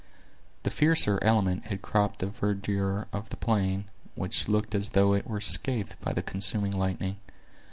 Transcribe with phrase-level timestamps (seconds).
[0.63, 3.85] The fiercer element had cropped the verdure of the plain,
[4.15, 7.17] which looked as though it were scathed by the consuming lightning.